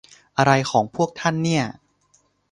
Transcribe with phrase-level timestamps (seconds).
[0.37, 1.63] อะไรของพวกท่านเนี่ย